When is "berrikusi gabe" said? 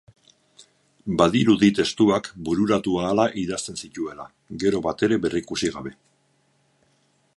5.27-5.95